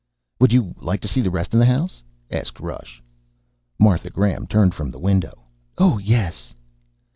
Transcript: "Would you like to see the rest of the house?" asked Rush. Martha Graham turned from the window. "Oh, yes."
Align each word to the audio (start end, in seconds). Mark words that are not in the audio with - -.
"Would 0.39 0.51
you 0.51 0.73
like 0.79 0.99
to 1.01 1.07
see 1.07 1.21
the 1.21 1.29
rest 1.29 1.53
of 1.53 1.59
the 1.59 1.67
house?" 1.67 2.01
asked 2.31 2.59
Rush. 2.59 3.03
Martha 3.77 4.09
Graham 4.09 4.47
turned 4.47 4.73
from 4.73 4.89
the 4.89 4.97
window. 4.97 5.43
"Oh, 5.77 5.99
yes." 5.99 6.55